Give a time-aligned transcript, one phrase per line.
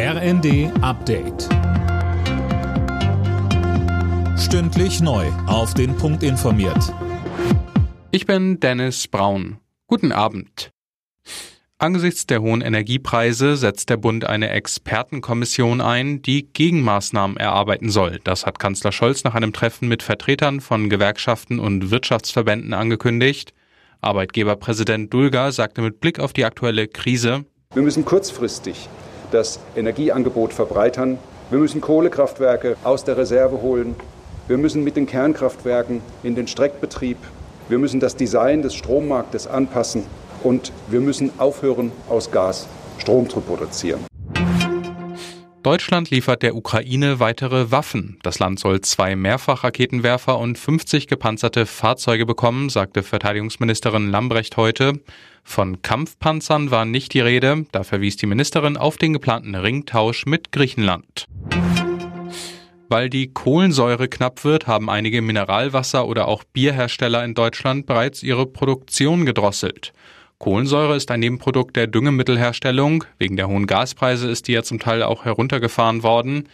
[0.00, 1.48] RND Update.
[4.38, 5.26] Stündlich neu.
[5.48, 6.94] Auf den Punkt informiert.
[8.12, 9.58] Ich bin Dennis Braun.
[9.88, 10.70] Guten Abend.
[11.78, 18.20] Angesichts der hohen Energiepreise setzt der Bund eine Expertenkommission ein, die Gegenmaßnahmen erarbeiten soll.
[18.22, 23.52] Das hat Kanzler Scholz nach einem Treffen mit Vertretern von Gewerkschaften und Wirtschaftsverbänden angekündigt.
[24.00, 28.88] Arbeitgeberpräsident Dulger sagte mit Blick auf die aktuelle Krise, wir müssen kurzfristig
[29.30, 31.18] das Energieangebot verbreitern.
[31.50, 33.96] Wir müssen Kohlekraftwerke aus der Reserve holen.
[34.48, 37.18] Wir müssen mit den Kernkraftwerken in den Streckbetrieb.
[37.68, 40.04] Wir müssen das Design des Strommarktes anpassen.
[40.42, 42.68] Und wir müssen aufhören, aus Gas
[42.98, 44.00] Strom zu produzieren.
[45.62, 48.18] Deutschland liefert der Ukraine weitere Waffen.
[48.22, 54.94] Das Land soll zwei Mehrfachraketenwerfer und 50 gepanzerte Fahrzeuge bekommen, sagte Verteidigungsministerin Lambrecht heute.
[55.48, 60.52] Von Kampfpanzern war nicht die Rede, da verwies die Ministerin auf den geplanten Ringtausch mit
[60.52, 61.24] Griechenland.
[62.90, 68.44] Weil die Kohlensäure knapp wird, haben einige Mineralwasser- oder auch Bierhersteller in Deutschland bereits ihre
[68.44, 69.94] Produktion gedrosselt.
[70.38, 73.04] Kohlensäure ist ein Nebenprodukt der Düngemittelherstellung.
[73.16, 76.44] Wegen der hohen Gaspreise ist die ja zum Teil auch heruntergefahren worden.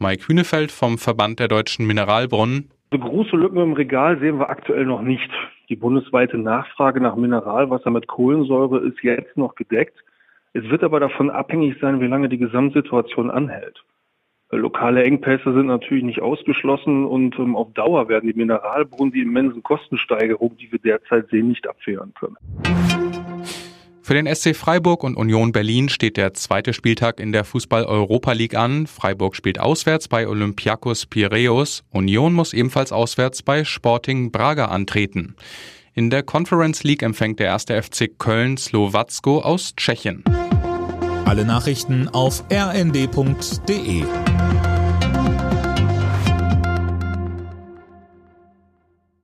[0.00, 2.68] Mike Hünefeld vom Verband der deutschen Mineralbrunnen.
[2.90, 5.30] So große Lücken im Regal sehen wir aktuell noch nicht.
[5.70, 9.96] Die bundesweite Nachfrage nach Mineralwasser mit Kohlensäure ist jetzt noch gedeckt.
[10.52, 13.84] Es wird aber davon abhängig sein, wie lange die Gesamtsituation anhält.
[14.50, 19.62] Lokale Engpässe sind natürlich nicht ausgeschlossen und ähm, auf Dauer werden die Mineralbrunnen die immensen
[19.62, 22.36] Kostensteigerungen, die wir derzeit sehen, nicht abwehren können.
[24.10, 28.56] Für den SC Freiburg und Union Berlin steht der zweite Spieltag in der Fußball-Europa League
[28.56, 28.88] an.
[28.88, 31.84] Freiburg spielt auswärts bei Olympiakos Piraeus.
[31.90, 35.36] Union muss ebenfalls auswärts bei Sporting Braga antreten.
[35.94, 40.24] In der Conference League empfängt der erste FC Köln Slowacko aus Tschechien.
[41.24, 44.02] Alle Nachrichten auf rnd.de